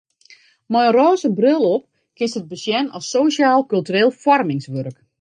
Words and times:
Mei 0.75 0.85
in 0.87 0.95
rôze 0.95 1.31
bril 1.39 1.63
op 1.75 1.83
kinst 2.17 2.39
it 2.39 2.49
besjen 2.53 2.85
as 2.97 3.05
sosjaal-kultureel 3.15 4.09
foarmingswurk. 4.21 4.97